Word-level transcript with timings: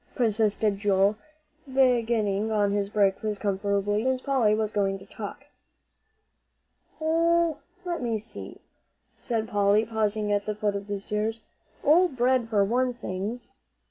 persisted 0.15 0.79
Joel, 0.79 1.15
beginning 1.71 2.49
on 2.51 2.71
his 2.71 2.89
breakfast 2.89 3.39
comfortably, 3.39 4.03
since 4.03 4.19
Polly 4.19 4.55
was 4.55 4.71
going 4.71 4.97
to 4.97 5.05
talk. 5.05 5.45
"Oh 6.99 7.59
let 7.85 8.01
me 8.01 8.17
see," 8.17 8.61
said 9.21 9.47
Polly, 9.47 9.85
pausing 9.85 10.31
at 10.31 10.47
the 10.47 10.55
foot 10.55 10.75
of 10.75 10.87
the 10.87 10.99
stairs. 10.99 11.41
"Old 11.83 12.17
bread, 12.17 12.49
for 12.49 12.65
one 12.65 12.95
thing." 12.95 13.41